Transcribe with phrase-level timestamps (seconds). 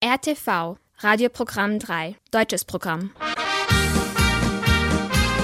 [0.00, 3.10] RTV, Radioprogramm 3, deutsches Programm.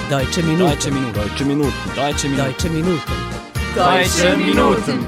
[0.09, 0.59] Deutsche Minuten.
[0.59, 1.13] Deutsche Minuten.
[1.13, 1.73] Deutsche Minuten.
[1.93, 2.39] Deutsche Minuten.
[2.39, 3.01] Deutsche Minuten.
[3.75, 5.07] Deutsche Minuten.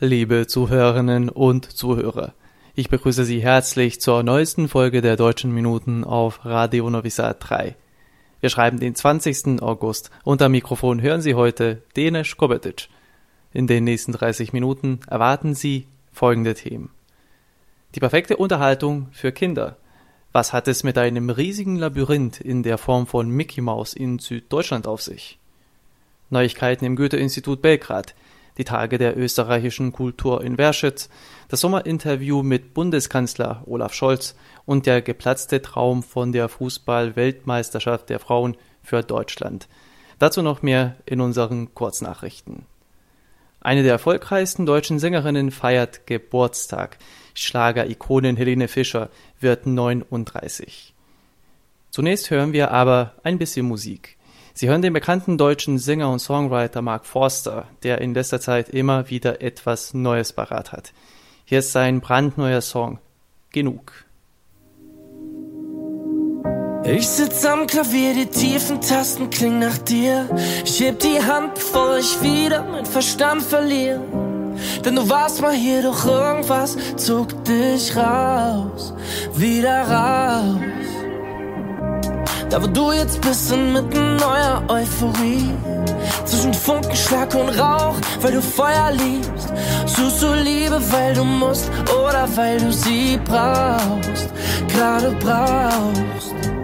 [0.00, 2.32] Liebe Zuhörerinnen und Zuhörer,
[2.74, 7.76] ich begrüße Sie herzlich zur neuesten Folge der Deutschen Minuten auf Radio Novi Sad 3.
[8.40, 9.60] Wir schreiben den 20.
[9.60, 12.88] August und am Mikrofon hören Sie heute Denis Kobetic.
[13.52, 16.90] In den nächsten 30 Minuten erwarten Sie folgende Themen.
[17.94, 19.78] Die perfekte Unterhaltung für Kinder.
[20.32, 24.86] Was hat es mit einem riesigen Labyrinth in der Form von Mickey Mouse in Süddeutschland
[24.86, 25.38] auf sich?
[26.28, 28.14] Neuigkeiten im Goethe-Institut Belgrad,
[28.58, 31.08] die Tage der österreichischen Kultur in Werschitz,
[31.48, 34.34] das Sommerinterview mit Bundeskanzler Olaf Scholz
[34.66, 39.66] und der geplatzte Traum von der Fußball-Weltmeisterschaft der Frauen für Deutschland.
[40.18, 42.66] Dazu noch mehr in unseren Kurznachrichten.
[43.68, 46.96] Eine der erfolgreichsten deutschen Sängerinnen feiert Geburtstag.
[47.34, 50.94] Schlager-Ikonin Helene Fischer wird 39.
[51.90, 54.16] Zunächst hören wir aber ein bisschen Musik.
[54.54, 59.10] Sie hören den bekannten deutschen Sänger und Songwriter Mark Forster, der in letzter Zeit immer
[59.10, 60.94] wieder etwas Neues parat hat.
[61.44, 63.00] Hier ist sein brandneuer Song
[63.50, 63.92] Genug.
[66.90, 70.26] Ich sitz am Klavier, die tiefen Tasten klingen nach dir.
[70.64, 74.00] Ich heb die Hand, bevor ich wieder mein Verstand verliere.
[74.82, 78.94] Denn du warst mal hier, doch irgendwas zog dich raus,
[79.34, 80.56] wieder raus.
[82.48, 85.50] Da wo du jetzt bist, inmitten neuer Euphorie.
[86.24, 89.52] Zwischen Funkenschlag und Rauch, weil du Feuer liebst.
[89.84, 94.32] Suchst du Liebe, weil du musst oder weil du sie brauchst,
[94.68, 96.57] gerade brauchst.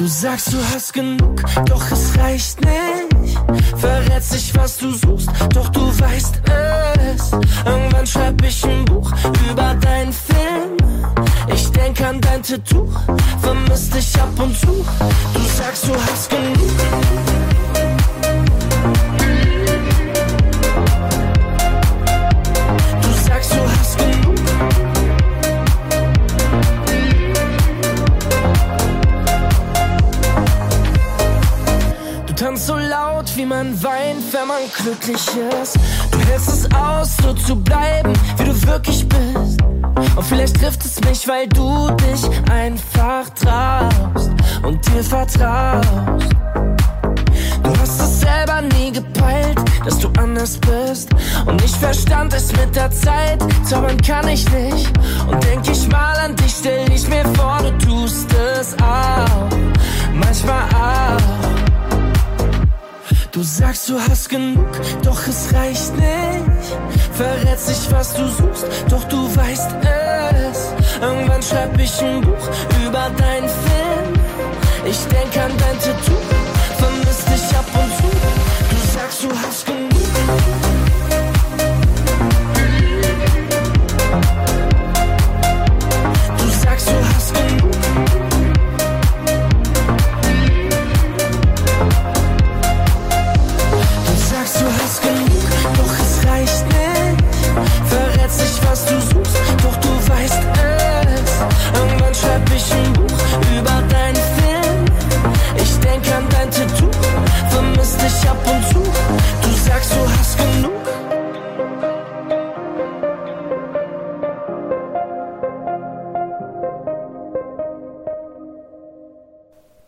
[0.00, 3.38] Du sagst, du hast genug, doch es reicht nicht.
[3.76, 7.32] Verrätst nicht, was du suchst, doch du weißt es.
[7.66, 9.12] Irgendwann schreib ich ein Buch
[9.50, 10.78] über deinen Film.
[11.52, 12.88] Ich denk an dein Tattoo,
[13.42, 14.86] vermisst dich ab und zu.
[15.34, 17.49] Du sagst, du hast genug.
[33.40, 35.26] Wie man weint, wenn man glücklich
[35.62, 35.78] ist.
[36.10, 39.62] Du hältst es aus, so zu bleiben, wie du wirklich bist.
[40.14, 44.30] Und vielleicht trifft es mich, weil du dich einfach traust
[44.62, 46.36] und dir vertraust.
[47.62, 51.08] Du hast es selber nie gepeilt, dass du anders bist.
[51.46, 54.92] Und ich verstand es mit der Zeit, zaubern kann ich nicht.
[55.30, 58.49] Und denk ich mal an dich, stell ich mir vor, du tust es
[63.40, 64.68] Du sagst, du hast genug,
[65.02, 66.76] doch es reicht nicht.
[67.14, 70.74] Verrätst nicht, was du suchst, doch du weißt es.
[71.00, 72.50] Irgendwann schreib ich ein Buch
[72.86, 74.12] über deinen Film.
[74.84, 76.18] Ich denk an dein Tattoo,
[76.76, 78.10] vermisst dich ab und zu.
[78.68, 79.79] Du sagst, du hast genug.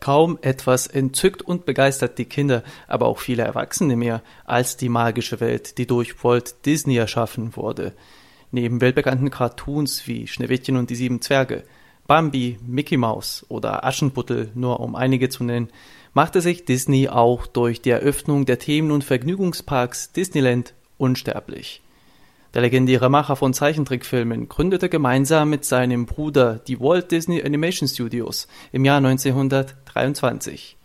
[0.03, 5.39] Kaum etwas entzückt und begeistert die Kinder, aber auch viele Erwachsene mehr, als die magische
[5.39, 7.93] Welt, die durch Walt Disney erschaffen wurde.
[8.51, 11.63] Neben weltbekannten Cartoons wie Schneewittchen und die sieben Zwerge,
[12.05, 15.69] Bambi, Mickey Mouse oder Aschenputtel, nur um einige zu nennen,
[16.13, 21.81] machte sich Disney auch durch die Eröffnung der Themen- und Vergnügungsparks Disneyland unsterblich.
[22.53, 28.47] Der legendäre Macher von Zeichentrickfilmen gründete gemeinsam mit seinem Bruder die Walt Disney Animation Studios
[28.71, 30.77] im Jahr 1923.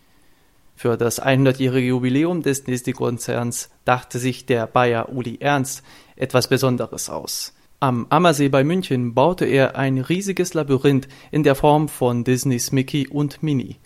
[0.76, 5.82] Für das 100-jährige Jubiläum des Disney-Konzerns dachte sich der Bayer Uli Ernst
[6.16, 7.52] etwas Besonderes aus.
[7.80, 13.06] Am Ammersee bei München baute er ein riesiges Labyrinth in der Form von Disneys Mickey
[13.06, 13.76] und Minnie.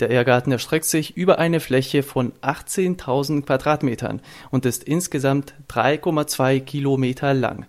[0.00, 7.34] Der Irrgarten erstreckt sich über eine Fläche von 18.000 Quadratmetern und ist insgesamt 3,2 Kilometer
[7.34, 7.66] lang.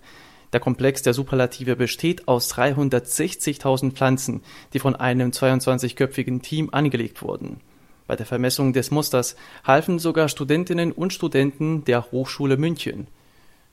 [0.54, 4.40] Der Komplex der Superlative besteht aus 360.000 Pflanzen,
[4.72, 7.60] die von einem 22-köpfigen Team angelegt wurden.
[8.06, 13.08] Bei der Vermessung des Musters halfen sogar Studentinnen und Studenten der Hochschule München.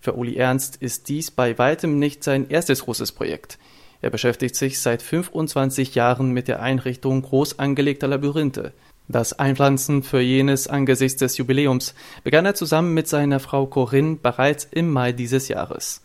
[0.05, 3.57] Für Uli Ernst ist dies bei weitem nicht sein erstes großes Projekt.
[4.03, 8.71] Er beschäftigt sich seit 25 Jahren mit der Einrichtung groß angelegter Labyrinthe.
[9.07, 14.67] Das Einpflanzen für jenes angesichts des Jubiläums begann er zusammen mit seiner Frau Corinne bereits
[14.69, 16.03] im Mai dieses Jahres.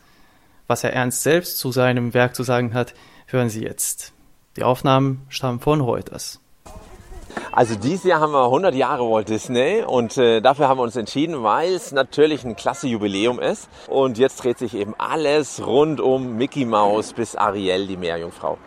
[0.67, 2.95] Was Herr Ernst selbst zu seinem Werk zu sagen hat,
[3.27, 4.15] hören Sie jetzt.
[4.57, 6.41] Die Aufnahmen stammen von Reuters.
[7.53, 10.97] Also dieses Jahr haben wir 100 Jahre Walt Disney und äh, dafür haben wir uns
[10.97, 13.69] entschieden, weil es natürlich ein klasse Jubiläum ist.
[13.89, 18.59] Und jetzt dreht sich eben alles rund um Mickey Mouse bis Ariel, die Meerjungfrau.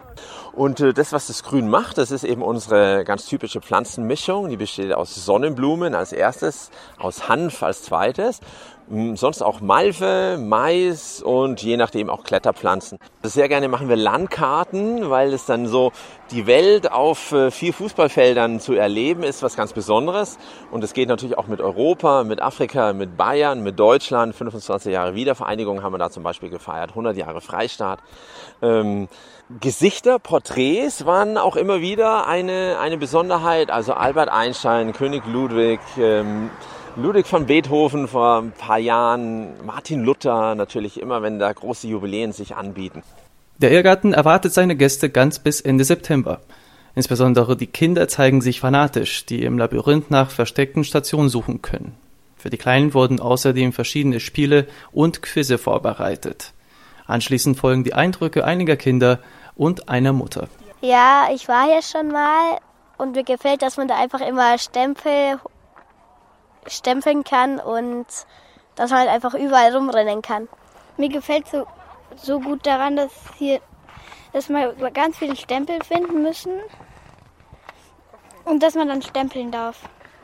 [0.54, 4.50] Und äh, das, was das Grün macht, das ist eben unsere ganz typische Pflanzenmischung.
[4.50, 6.69] Die besteht aus Sonnenblumen als erstes,
[7.00, 8.39] aus Hanf als zweites
[9.15, 13.00] sonst auch Malve, Mais und je nachdem auch Kletterpflanzen.
[13.24, 15.91] Sehr gerne machen wir Landkarten, weil es dann so
[16.31, 20.38] die Welt auf äh, vier Fußballfeldern zu erleben ist was ganz Besonderes.
[20.71, 24.35] Und es geht natürlich auch mit Europa, mit Afrika, mit Bayern, mit Deutschland.
[24.35, 28.00] 25 Jahre Wiedervereinigung haben wir da zum Beispiel gefeiert, 100 Jahre Freistaat.
[28.62, 29.07] Ähm,
[29.59, 33.69] Gesichter, Porträts waren auch immer wieder eine, eine Besonderheit.
[33.69, 36.50] Also Albert Einstein, König Ludwig, ähm,
[36.95, 42.34] Ludwig van Beethoven vor ein paar Jahren, Martin Luther natürlich immer, wenn da große Jubiläen
[42.34, 43.01] sich anbieten.
[43.57, 46.42] Der Irrgarten erwartet seine Gäste ganz bis Ende September.
[46.94, 51.95] Insbesondere die Kinder zeigen sich fanatisch, die im Labyrinth nach versteckten Stationen suchen können.
[52.38, 56.54] Für die Kleinen wurden außerdem verschiedene Spiele und Quizze vorbereitet.
[57.07, 59.19] Anschließend folgen die Eindrücke einiger Kinder
[59.56, 60.48] und einer Mutter.
[60.81, 62.60] Ja, ich war hier schon mal
[62.98, 65.40] und mir gefällt, dass man da einfach immer Stempel
[66.68, 68.06] stempeln kann und
[68.75, 70.48] dass man halt einfach überall rumrennen kann.
[70.98, 71.65] Mir gefällt so,
[72.15, 73.62] so gut daran, dass hier
[74.33, 76.60] dass wir ganz viele Stempel finden müssen
[78.45, 79.80] und dass man dann stempeln darf.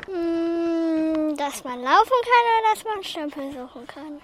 [0.08, 4.22] Hm, dass man laufen kann oder dass man Stempel suchen kann.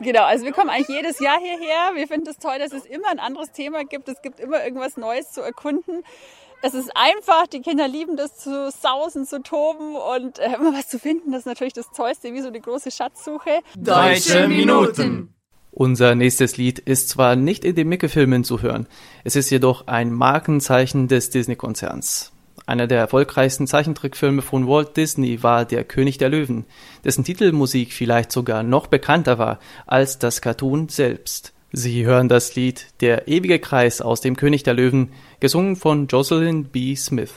[0.00, 1.94] Genau, also wir kommen eigentlich jedes Jahr hierher.
[1.94, 4.08] Wir finden es toll, dass es immer ein anderes Thema gibt.
[4.08, 6.04] Es gibt immer irgendwas Neues zu erkunden.
[6.60, 10.88] Es ist einfach, die Kinder lieben das zu sausen, zu toben und äh, immer was
[10.88, 11.30] zu finden.
[11.30, 13.60] Das ist natürlich das Tollste, wie so eine große Schatzsuche.
[13.76, 15.34] Deutsche Minuten.
[15.70, 18.88] Unser nächstes Lied ist zwar nicht in den Mickey-Filmen zu hören,
[19.22, 22.32] es ist jedoch ein Markenzeichen des Disney-Konzerns.
[22.66, 26.64] Einer der erfolgreichsten Zeichentrickfilme von Walt Disney war Der König der Löwen,
[27.04, 31.52] dessen Titelmusik vielleicht sogar noch bekannter war als das Cartoon selbst.
[31.72, 36.64] Sie hören das Lied Der ewige Kreis aus dem König der Löwen, gesungen von Jocelyn
[36.64, 36.96] B.
[36.96, 37.32] Smith.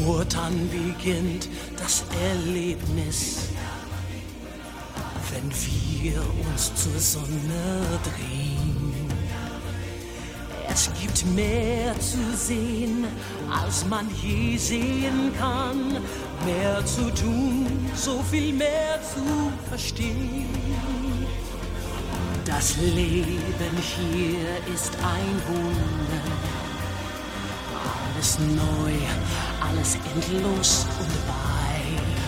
[0.00, 3.48] Geburt an beginnt das Erlebnis,
[5.30, 8.94] wenn wir uns zur Sonne drehen.
[10.72, 13.04] Es gibt mehr zu sehen,
[13.50, 15.98] als man je sehen kann,
[16.46, 20.48] mehr zu tun, so viel mehr zu verstehen.
[22.46, 26.09] Das Leben hier ist ein Wunder
[28.20, 28.92] alles neu,
[29.66, 32.20] alles endlos und weit.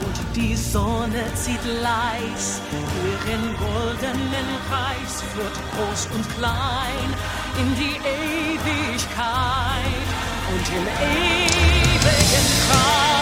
[0.00, 7.08] Und die Sonne zieht leis, ihren goldenen Kreis führt groß und klein
[7.58, 9.28] in die Ewigkeit
[10.50, 13.13] und im ewigen Kreis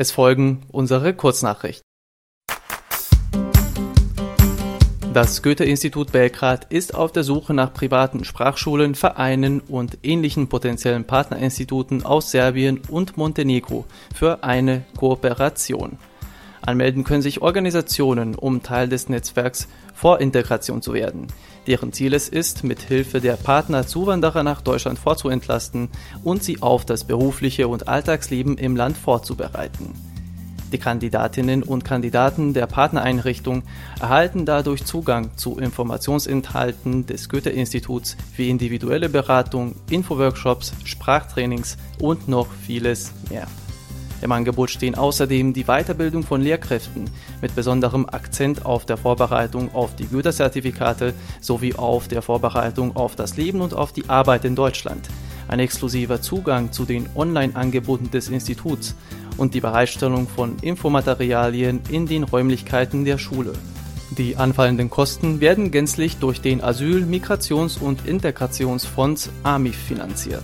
[0.00, 1.82] Es folgen unsere Kurznachrichten.
[5.12, 12.04] Das Goethe-Institut Belgrad ist auf der Suche nach privaten Sprachschulen, Vereinen und ähnlichen potenziellen Partnerinstituten
[12.04, 15.98] aus Serbien und Montenegro für eine Kooperation.
[16.60, 21.26] Anmelden können sich Organisationen, um Teil des Netzwerks vor Integration zu werden.
[21.68, 25.90] Deren Ziel es ist, mit Hilfe der Partner Zuwanderer nach Deutschland vorzuentlasten
[26.24, 29.92] und sie auf das berufliche und Alltagsleben im Land vorzubereiten.
[30.72, 33.64] Die Kandidatinnen und Kandidaten der Partnereinrichtung
[34.00, 43.12] erhalten dadurch Zugang zu Informationsinhalten des Goethe-Instituts wie individuelle Beratung, Infoworkshops, Sprachtrainings und noch vieles
[43.28, 43.46] mehr.
[44.20, 47.08] Im Angebot stehen außerdem die Weiterbildung von Lehrkräften
[47.40, 53.36] mit besonderem Akzent auf der Vorbereitung auf die Goethe-Zertifikate sowie auf der Vorbereitung auf das
[53.36, 55.08] Leben und auf die Arbeit in Deutschland,
[55.46, 58.96] ein exklusiver Zugang zu den Online-Angeboten des Instituts
[59.36, 63.52] und die Bereitstellung von Infomaterialien in den Räumlichkeiten der Schule.
[64.16, 70.42] Die anfallenden Kosten werden gänzlich durch den Asyl-, Migrations- und Integrationsfonds AMIF finanziert.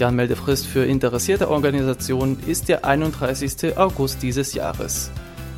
[0.00, 3.76] Die Anmeldefrist für interessierte Organisationen ist der 31.
[3.76, 5.10] August dieses Jahres.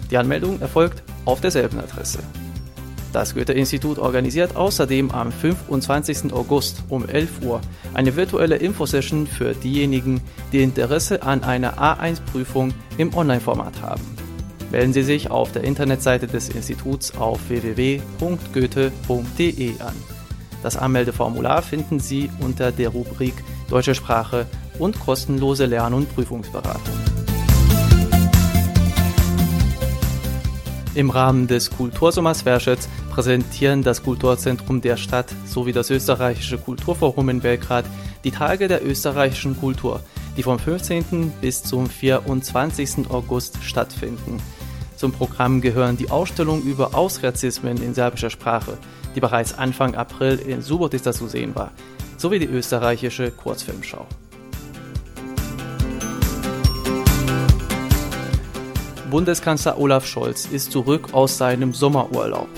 [0.10, 2.24] Die Anmeldung erfolgt auf derselben Adresse.
[3.14, 6.34] Das Goethe-Institut organisiert außerdem am 25.
[6.34, 7.62] August um 11 Uhr
[7.94, 10.22] eine virtuelle Infosession für diejenigen,
[10.52, 14.21] die Interesse an einer A1-Prüfung im Online-Format haben.
[14.72, 19.96] Melden Sie sich auf der Internetseite des Instituts auf www.goethe.de an.
[20.64, 23.34] Das Anmeldeformular finden Sie unter der Rubrik
[23.70, 24.46] Deutsche Sprache
[24.80, 26.82] und kostenlose Lern- und Prüfungsberatung.
[30.94, 37.40] Im Rahmen des Kultursommers Verschetz präsentieren das Kulturzentrum der Stadt sowie das österreichische Kulturforum in
[37.40, 37.86] Belgrad
[38.26, 40.02] die Tage der österreichischen Kultur,
[40.36, 41.32] die vom 15.
[41.42, 43.10] bis zum 24.
[43.10, 44.42] August stattfinden.
[45.02, 48.78] Zum Programm gehören die Ausstellung über Ausrazismen in serbischer Sprache,
[49.16, 51.72] die bereits Anfang April in Subotica zu sehen war,
[52.18, 54.06] sowie die österreichische Kurzfilmschau.
[59.10, 62.50] Bundeskanzler Olaf Scholz ist zurück aus seinem Sommerurlaub.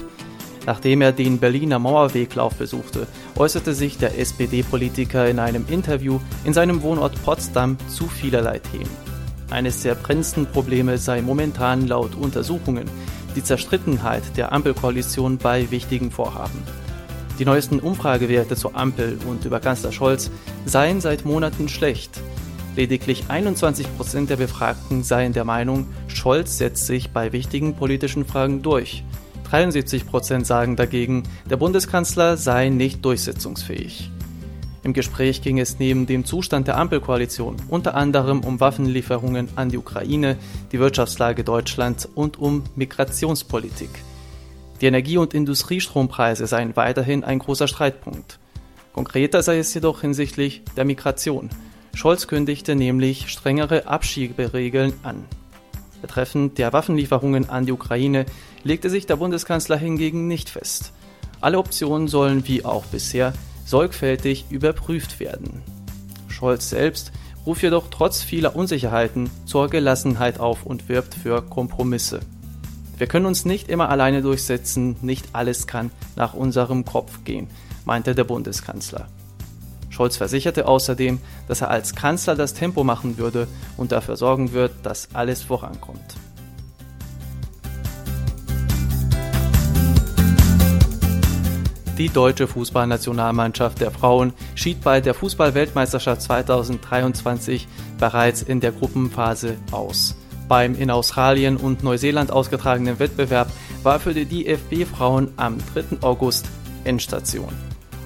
[0.66, 3.08] Nachdem er den Berliner Mauerweglauf besuchte,
[3.38, 9.13] äußerte sich der SPD-Politiker in einem Interview in seinem Wohnort Potsdam zu vielerlei Themen.
[9.50, 12.90] Eines der brennendsten Probleme sei momentan laut Untersuchungen
[13.36, 16.64] die Zerstrittenheit der Ampelkoalition bei wichtigen Vorhaben.
[17.40, 20.30] Die neuesten Umfragewerte zur Ampel und über Kanzler Scholz
[20.66, 22.20] seien seit Monaten schlecht.
[22.76, 28.62] Lediglich 21 Prozent der Befragten seien der Meinung, Scholz setzt sich bei wichtigen politischen Fragen
[28.62, 29.04] durch.
[29.50, 34.10] 73 Prozent sagen dagegen, der Bundeskanzler sei nicht durchsetzungsfähig.
[34.84, 39.78] Im Gespräch ging es neben dem Zustand der Ampelkoalition unter anderem um Waffenlieferungen an die
[39.78, 40.38] Ukraine,
[40.74, 43.90] die Wirtschaftslage Deutschlands und um Migrationspolitik.
[44.82, 48.40] Die Energie- und Industriestrompreise seien weiterhin ein großer Streitpunkt.
[48.92, 51.50] Konkreter sei es jedoch hinsichtlich der Migration.
[51.94, 55.24] Scholz kündigte nämlich strengere Abschieberegeln an.
[56.02, 58.26] Betreffend der Waffenlieferungen an die Ukraine
[58.64, 60.92] legte sich der Bundeskanzler hingegen nicht fest.
[61.40, 63.32] Alle Optionen sollen wie auch bisher
[63.74, 65.64] sorgfältig überprüft werden.
[66.28, 67.12] Scholz selbst
[67.44, 72.20] ruft jedoch trotz vieler Unsicherheiten zur Gelassenheit auf und wirbt für Kompromisse.
[73.00, 77.48] Wir können uns nicht immer alleine durchsetzen, nicht alles kann nach unserem Kopf gehen,
[77.84, 79.08] meinte der Bundeskanzler.
[79.90, 84.72] Scholz versicherte außerdem, dass er als Kanzler das Tempo machen würde und dafür sorgen wird,
[84.84, 86.14] dass alles vorankommt.
[92.00, 97.68] Die deutsche Fußballnationalmannschaft der Frauen schied bei der Fußballweltmeisterschaft 2023
[98.00, 100.16] bereits in der Gruppenphase aus.
[100.48, 103.48] Beim in Australien und Neuseeland ausgetragenen Wettbewerb
[103.84, 106.02] war für die DFB-Frauen am 3.
[106.02, 106.48] August
[106.84, 107.54] Endstation.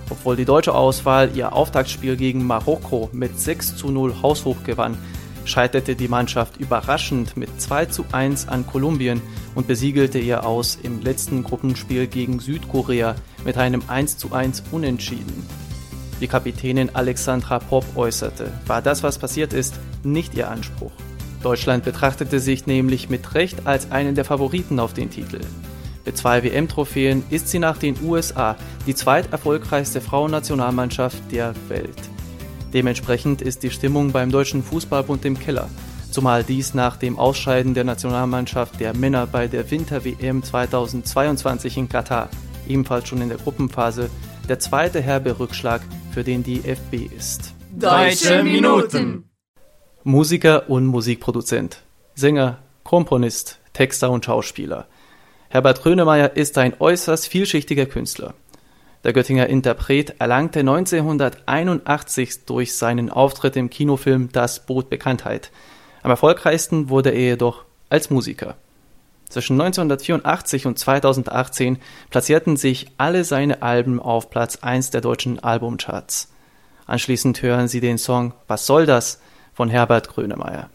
[0.10, 4.98] Obwohl die deutsche Auswahl ihr Auftaktspiel gegen Marokko mit 6 zu 0 haushoch gewann,
[5.47, 9.21] scheiterte die Mannschaft überraschend mit 2 zu 1 an Kolumbien
[9.55, 15.45] und besiegelte ihr Aus im letzten Gruppenspiel gegen Südkorea mit einem 1 zu 1 Unentschieden.
[16.19, 20.91] Die Kapitänin Alexandra Popp äußerte, war das, was passiert ist, nicht ihr Anspruch.
[21.43, 25.39] Deutschland betrachtete sich nämlich mit Recht als einen der Favoriten auf den Titel.
[26.05, 28.55] Mit zwei WM-Trophäen ist sie nach den USA
[28.87, 32.16] die zweiterfolgreichste Frauennationalmannschaft der Welt.
[32.74, 35.69] Dementsprechend ist die Stimmung beim Deutschen Fußballbund im Keller.
[36.12, 42.29] Zumal dies nach dem Ausscheiden der Nationalmannschaft der Männer bei der Winter-WM 2022 in Katar,
[42.67, 44.09] ebenfalls schon in der Gruppenphase,
[44.47, 45.81] der zweite herbe Rückschlag,
[46.12, 47.53] für den die FB ist.
[47.77, 49.29] Deutsche Minuten!
[50.03, 51.81] Musiker und Musikproduzent,
[52.15, 54.88] Sänger, Komponist, Texter und Schauspieler.
[55.50, 58.33] Herbert Grönemeyer ist ein äußerst vielschichtiger Künstler.
[59.03, 65.51] Der Göttinger Interpret erlangte 1981 durch seinen Auftritt im Kinofilm Das Boot Bekanntheit.
[66.03, 68.55] Am erfolgreichsten wurde er jedoch als Musiker.
[69.29, 76.31] Zwischen 1984 und 2018 platzierten sich alle seine Alben auf Platz 1 der deutschen Albumcharts.
[76.85, 79.21] Anschließend hören Sie den Song Was soll das
[79.53, 80.69] von Herbert Grönemeyer.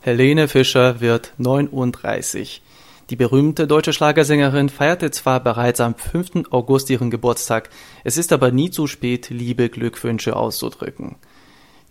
[0.00, 2.60] Helene Fischer wird 39.
[3.08, 6.50] Die berühmte deutsche Schlagersängerin feierte zwar bereits am 5.
[6.50, 7.70] August ihren Geburtstag,
[8.02, 11.18] es ist aber nie zu spät, liebe Glückwünsche auszudrücken.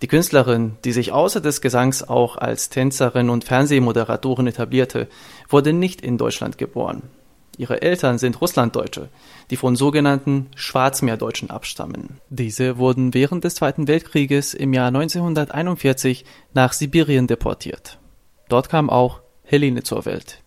[0.02, 5.08] Die Künstlerin, die sich außer des Gesangs auch als Tänzerin und Fernsehmoderatorin etablierte,
[5.48, 7.04] wurde nicht in Deutschland geboren.
[7.60, 9.10] Ihre Eltern sind Russlanddeutsche,
[9.52, 12.22] die von sogenannten Schwarzmeerdeutschen abstammen.
[12.30, 18.00] Diese wurden während des Zweiten Weltkrieges im Jahr 1941 nach Sibirien deportiert.
[18.48, 20.42] Dort kam auch Helene zur Welt.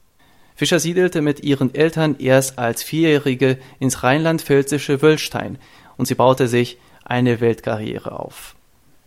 [0.54, 5.58] Fischer siedelte mit ihren Eltern erst als Vierjährige ins rheinland-pfälzische Wöllstein
[5.98, 8.56] und sie baute sich eine Weltkarriere auf.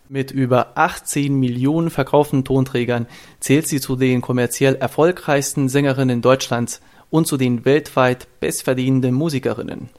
[0.10, 3.08] Mit über 18 Millionen verkauften Tonträgern
[3.40, 6.82] zählt sie zu den kommerziell erfolgreichsten Sängerinnen Deutschlands
[7.16, 9.90] und zu den weltweit bestverdienenden Musikerinnen.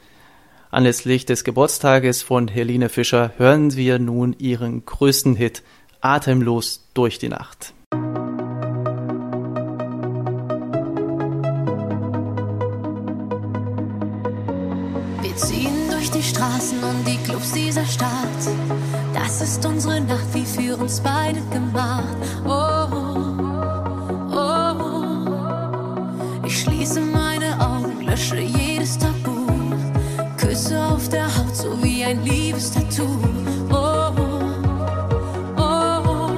[0.71, 5.63] Anlässlich des Geburtstages von Helene Fischer hören wir nun ihren größten Hit
[6.03, 7.73] Atemlos durch die Nacht.
[15.23, 18.11] Wir ziehen durch die Straßen und die Clubs dieser Stadt.
[19.15, 22.15] Das ist unsere Nacht, wie für uns beide gemacht.
[22.45, 22.86] Oh,
[32.07, 33.19] ein Liebestattoo.
[33.69, 34.13] Oh,
[35.57, 36.31] oh, oh.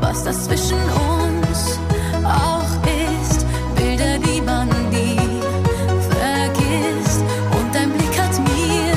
[0.00, 1.80] Was das zwischen uns
[2.24, 2.72] auch
[3.20, 3.44] ist,
[3.74, 5.18] Bilder, die man nie
[6.10, 7.24] vergisst.
[7.56, 8.94] Und dein Blick hat mir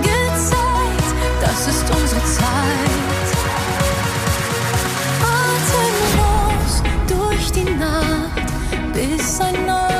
[0.00, 1.08] gezeigt,
[1.42, 3.28] das ist unsere Zeit.
[5.36, 6.72] Atemlos
[7.06, 8.48] durch die Nacht,
[8.94, 9.97] bis ein neuer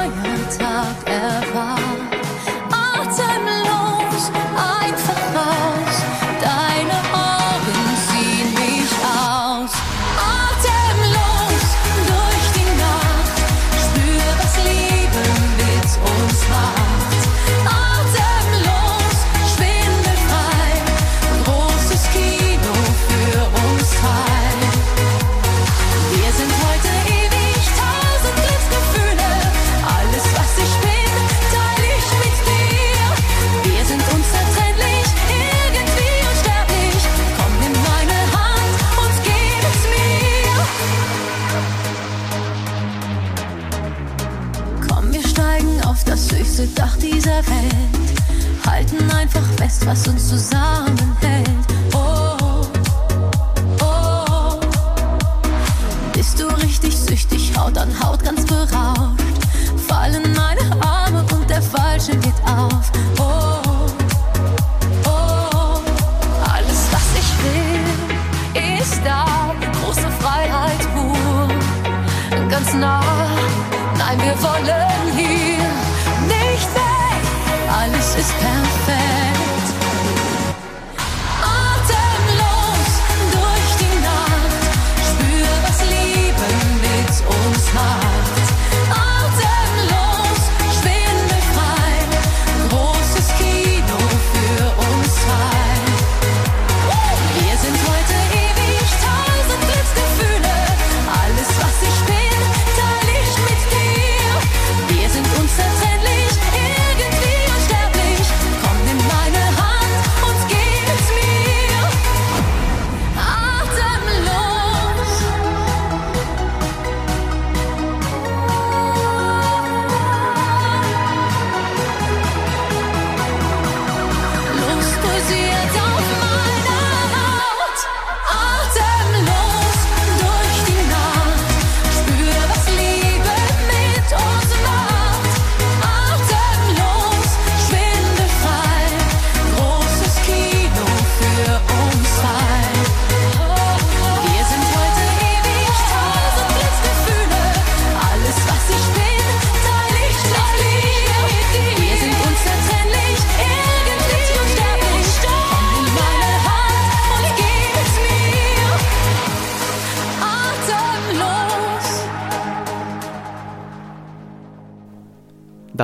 [49.17, 51.08] Einfach fest, was uns zusammenhält.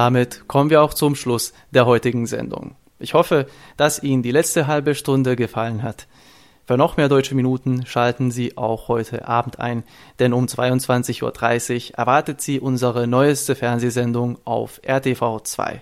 [0.04, 2.76] Damit kommen wir auch zum Schluss der heutigen Sendung.
[2.98, 3.46] Ich hoffe,
[3.78, 6.06] dass Ihnen die letzte halbe Stunde gefallen hat.
[6.66, 9.82] Für noch mehr deutsche Minuten schalten Sie auch heute Abend ein,
[10.18, 15.80] denn um 22.30 Uhr erwartet Sie unsere neueste Fernsehsendung auf RTV 2.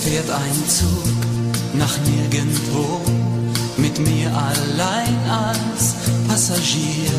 [0.10, 1.06] Fährt ein Zug
[1.74, 3.00] nach nirgendwo,
[3.78, 5.96] mit mir allein als
[6.28, 7.12] Passagier.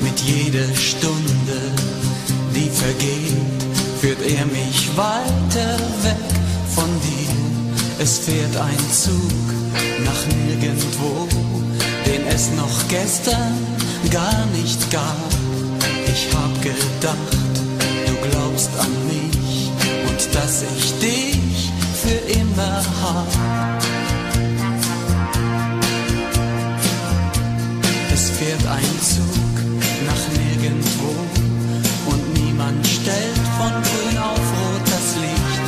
[0.00, 1.58] Mit jeder Stunde,
[2.54, 3.60] die vergeht,
[4.00, 6.26] führt er mich weiter weg
[6.74, 7.34] von dir.
[7.98, 9.46] Es fährt ein Zug
[10.04, 11.26] nach nirgendwo,
[12.06, 13.54] den es noch gestern
[14.10, 15.30] gar nicht gab.
[16.06, 17.32] Ich hab gedacht,
[18.06, 19.70] du glaubst an mich
[20.08, 21.69] und dass ich dich
[22.02, 23.26] für immer hab.
[28.12, 29.54] Es fährt ein Zug
[30.06, 31.12] nach nirgendwo
[32.10, 35.64] und niemand stellt von grün auf rot das Licht.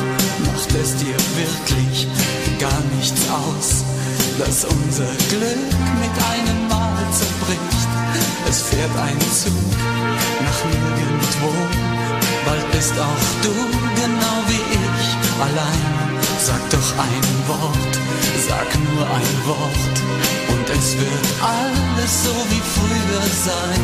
[0.47, 2.07] Macht es dir wirklich
[2.59, 3.83] gar nichts aus,
[4.39, 5.69] dass unser Glück
[6.01, 7.89] mit einem Mal zerbricht.
[8.49, 9.71] Es fährt ein Zug
[10.45, 11.51] nach nirgendwo,
[12.45, 13.53] bald bist auch du
[14.01, 16.12] genau wie ich allein.
[16.45, 17.93] Sag doch ein Wort,
[18.49, 19.95] sag nur ein Wort
[20.49, 23.81] und es wird alles so wie früher sein.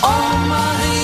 [0.00, 1.03] Oh Maria,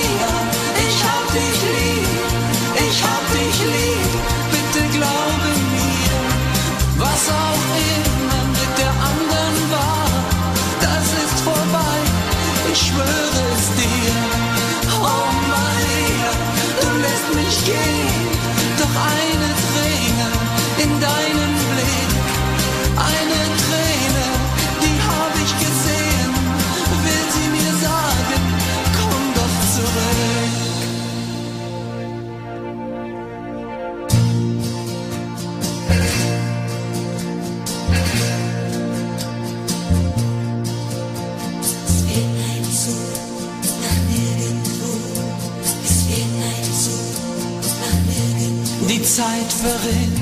[49.80, 50.19] Zeit